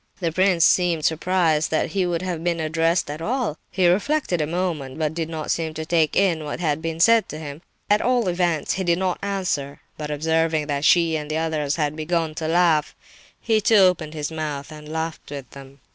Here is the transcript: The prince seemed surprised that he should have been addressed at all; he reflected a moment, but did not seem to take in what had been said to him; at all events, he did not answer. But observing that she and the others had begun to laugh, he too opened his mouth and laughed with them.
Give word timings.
The 0.19 0.31
prince 0.31 0.65
seemed 0.65 1.05
surprised 1.05 1.69
that 1.69 1.91
he 1.91 2.01
should 2.05 2.23
have 2.23 2.43
been 2.43 2.59
addressed 2.59 3.07
at 3.11 3.21
all; 3.21 3.59
he 3.69 3.87
reflected 3.87 4.41
a 4.41 4.47
moment, 4.47 4.97
but 4.97 5.13
did 5.13 5.29
not 5.29 5.51
seem 5.51 5.75
to 5.75 5.85
take 5.85 6.15
in 6.15 6.43
what 6.43 6.59
had 6.59 6.81
been 6.81 6.99
said 6.99 7.29
to 7.29 7.37
him; 7.37 7.61
at 7.87 8.01
all 8.01 8.27
events, 8.27 8.73
he 8.73 8.83
did 8.83 8.97
not 8.97 9.19
answer. 9.21 9.79
But 9.99 10.09
observing 10.09 10.65
that 10.65 10.85
she 10.85 11.15
and 11.17 11.29
the 11.29 11.37
others 11.37 11.75
had 11.75 11.95
begun 11.95 12.33
to 12.41 12.47
laugh, 12.47 12.95
he 13.39 13.61
too 13.61 13.75
opened 13.75 14.15
his 14.15 14.31
mouth 14.31 14.71
and 14.71 14.89
laughed 14.91 15.29
with 15.29 15.47
them. 15.51 15.79